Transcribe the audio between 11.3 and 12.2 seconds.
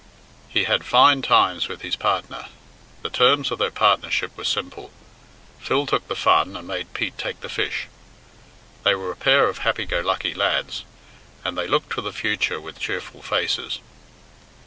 and they looked to the